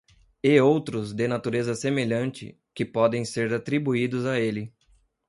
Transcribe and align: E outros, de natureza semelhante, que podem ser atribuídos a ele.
E 0.41 0.53
outros, 0.59 1.13
de 1.13 1.27
natureza 1.27 1.75
semelhante, 1.75 2.57
que 2.73 2.83
podem 2.83 3.23
ser 3.23 3.53
atribuídos 3.53 4.25
a 4.25 4.39
ele. 4.39 4.73